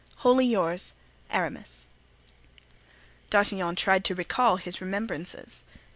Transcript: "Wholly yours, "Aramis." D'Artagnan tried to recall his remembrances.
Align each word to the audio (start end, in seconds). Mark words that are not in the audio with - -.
"Wholly 0.25 0.47
yours, 0.47 0.93
"Aramis." 1.29 1.85
D'Artagnan 3.29 3.75
tried 3.75 4.03
to 4.05 4.15
recall 4.15 4.57
his 4.57 4.81
remembrances. 4.81 5.63